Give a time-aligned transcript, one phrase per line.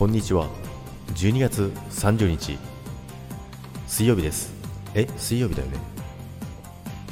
[0.00, 0.48] こんにちは。
[1.08, 2.58] 12月30日
[3.86, 4.50] 水曜日です。
[4.94, 5.76] え水曜日だよね。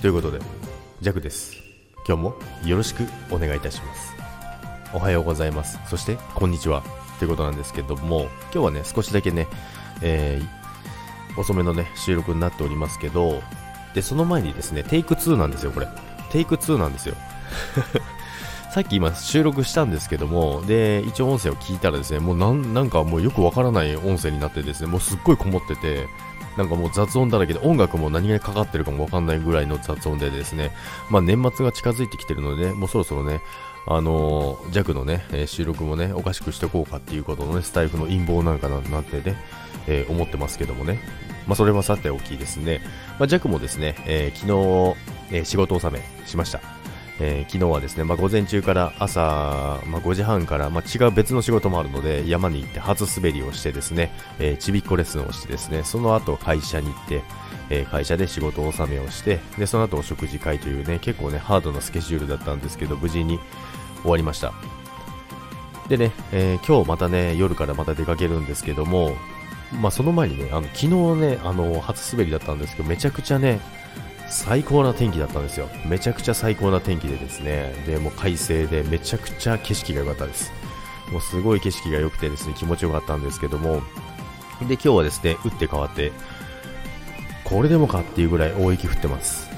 [0.01, 0.39] ということで
[1.03, 1.53] ジャクです。
[2.07, 4.15] 今日もよろしくお願いいたします。
[4.95, 5.79] おはようございます。
[5.87, 6.83] そしてこんにちは。
[7.19, 9.49] ということなんですけども今日はね少しだけね、
[10.01, 13.43] えー、遅めのね収録になっておりますけど
[13.93, 15.89] でその前にですねテイク2なんですよこれ。
[16.31, 17.17] テイク2なんですよ。
[18.71, 26.07] さっき今収録したんですけども、で、一応音声を聞いたらですね、もうなんなんかもうよくわからない音声になってですね、もうすっごいこもってて、
[26.59, 30.73] なんかもう雑音だらけで音楽も何がかかってるかもわかんないぐらいの雑音でですね、
[31.09, 33.41] まあ年末が近づいてきてるので、ね、もうそろそろね、
[33.87, 39.37] あのー、弱のね、えー、収録もね、おかしくしておこうかっていうことのね、スタイフの陰謀なんかななんてね、
[39.87, 41.01] えー、思ってますけどもね。
[41.47, 42.83] まあそれはさておきですね、
[43.19, 44.97] まあ弱もですね、え昨日、
[45.33, 46.78] え仕事納めしました。
[47.21, 57.23] えー、昨日はですね、まあ、午前中から朝、まあ、5時半から、まあ、違う別の仕事もあるので、山に行って初滑りをしてですね、えー、ちびっこレッスンをしてですね、その後会社に行って、
[57.71, 63.39] えー、会社で仕事納めをして、で、その後お食事会というね、結構ね、ハードなスケジュールだったんですけど、無事に
[64.03, 64.53] 終わりました。
[65.89, 69.17] でね、え、今日またね、夜からまた出かけるんですけども、
[69.81, 70.89] まあ、その前にね、あの、昨日
[71.21, 73.61] ね、あの、初滑りだったんですけど、めちゃくちゃね、
[74.31, 75.69] 最高な天気だったんですよ。
[75.87, 80.53] めちゃくちゃ最高な天気でですね、で、も快晴でめちゃくちゃ景色が良かったです。
[81.11, 83.83] もうすごい景色が良くてですね、気持ちよかったんですけども、
[84.67, 86.13] で、今日はですね、打って変わって、
[87.45, 89.49] これでもかっていうぐらい大雪降ってます。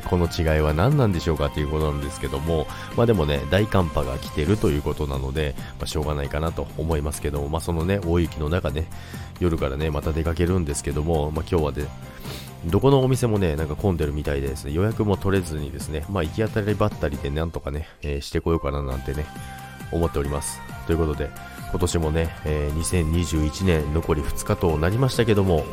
[0.08, 8.86] この違いは何なんでしょうかということなんですけども、まあでもね、大寒波が来てるということなので、まあ、しょうがないかなと思いますけども、まあそのね、大雪の中ね、
[9.40, 11.86] 夜からね、また出かけるんですけども、まあ今日はで、
[12.66, 19.26] どこのお店もね、なんか混んでるみたいでですね、予約も取れずにですね、まあ行き当たりばったりでなんとかね、えー、してこようかななんてね、
[19.90, 20.60] 思っております。
[20.86, 21.30] ということで、
[21.70, 25.64] 今年もね、えー、2021年残り2日となりましたけども、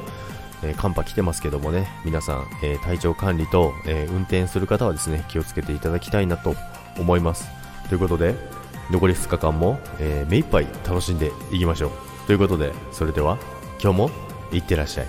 [0.63, 6.55] えー、寒波来てますけどもね、皆さん、えー、体調管理と、えー、運転する方はですね、気をつけていただきたいなと
[6.97, 7.47] 思います。
[7.87, 8.35] ということで、
[8.91, 11.91] 残り2日間も、え目いっぱい楽しんでいきましょう。
[12.25, 13.37] ということで、それでは、
[13.81, 14.11] 今日も
[14.51, 15.07] いってらっしゃい。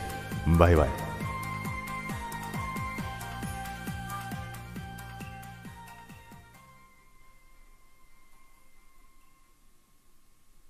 [0.58, 1.09] バイバイ。